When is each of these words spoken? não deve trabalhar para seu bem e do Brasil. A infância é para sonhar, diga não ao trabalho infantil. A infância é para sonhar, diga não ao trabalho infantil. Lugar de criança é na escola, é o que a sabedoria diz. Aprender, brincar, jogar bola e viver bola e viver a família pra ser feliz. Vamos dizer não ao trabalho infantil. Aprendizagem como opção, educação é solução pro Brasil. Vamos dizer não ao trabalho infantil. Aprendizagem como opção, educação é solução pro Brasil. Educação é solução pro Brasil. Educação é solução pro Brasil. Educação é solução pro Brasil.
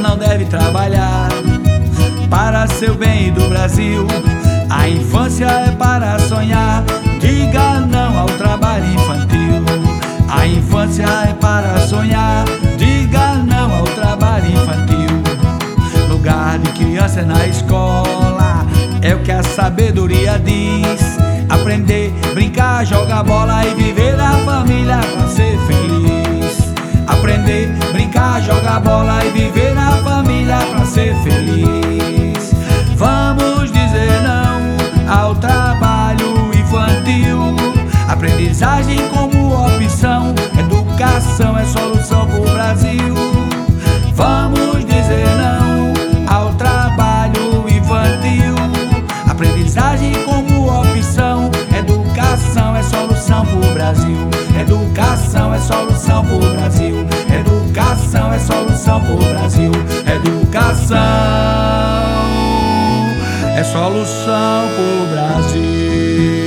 não 0.00 0.16
deve 0.16 0.46
trabalhar 0.46 1.28
para 2.30 2.66
seu 2.66 2.94
bem 2.94 3.28
e 3.28 3.30
do 3.30 3.46
Brasil. 3.48 4.06
A 4.70 4.88
infância 4.88 5.46
é 5.46 5.70
para 5.72 6.18
sonhar, 6.18 6.82
diga 7.20 7.80
não 7.80 8.18
ao 8.18 8.26
trabalho 8.26 8.86
infantil. 8.86 9.62
A 10.28 10.46
infância 10.46 11.04
é 11.28 11.34
para 11.34 11.78
sonhar, 11.80 12.44
diga 12.78 13.34
não 13.34 13.74
ao 13.74 13.84
trabalho 13.84 14.46
infantil. 14.46 16.08
Lugar 16.08 16.58
de 16.58 16.70
criança 16.72 17.20
é 17.20 17.24
na 17.24 17.46
escola, 17.46 18.66
é 19.02 19.14
o 19.14 19.18
que 19.22 19.32
a 19.32 19.42
sabedoria 19.42 20.38
diz. 20.38 21.18
Aprender, 21.50 22.12
brincar, 22.32 22.86
jogar 22.86 23.24
bola 23.24 23.66
e 23.66 23.74
viver 23.74 23.89
bola 28.80 29.24
e 29.24 29.30
viver 29.30 29.76
a 29.76 29.92
família 30.02 30.58
pra 30.70 30.84
ser 30.84 31.14
feliz. 31.22 32.52
Vamos 32.96 33.70
dizer 33.72 34.20
não 34.22 35.14
ao 35.14 35.34
trabalho 35.36 36.50
infantil. 36.54 37.56
Aprendizagem 38.08 38.98
como 39.08 39.54
opção, 39.66 40.34
educação 40.58 41.56
é 41.58 41.64
solução 41.64 42.26
pro 42.26 42.42
Brasil. 42.52 43.14
Vamos 44.14 44.84
dizer 44.84 45.26
não 45.38 45.92
ao 46.28 46.52
trabalho 46.54 47.64
infantil. 47.68 48.54
Aprendizagem 49.28 50.12
como 50.24 50.66
opção, 50.80 51.50
educação 51.78 52.76
é 52.76 52.82
solução 52.82 53.46
pro 53.46 53.72
Brasil. 53.72 54.28
Educação 54.60 55.54
é 55.54 55.58
solução 55.58 56.24
pro 56.24 56.38
Brasil. 56.38 57.06
Educação 57.70 58.32
é 58.32 58.38
solução 58.40 59.00
pro 59.00 59.16
Brasil. 59.16 59.70
Educação 60.04 60.98
é 63.56 63.62
solução 63.62 64.68
pro 64.74 65.06
Brasil. 65.14 66.39